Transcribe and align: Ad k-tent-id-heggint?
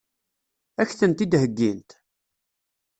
Ad 0.81 0.87
k-tent-id-heggint? 0.89 1.89